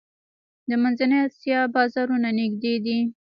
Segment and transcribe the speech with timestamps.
[0.69, 2.99] د منځنۍ اسیا بازارونه نږدې دي